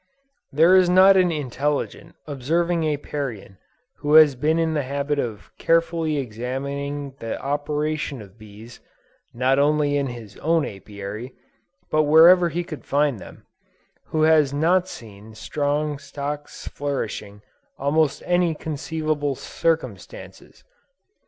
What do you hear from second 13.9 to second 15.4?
who has not seen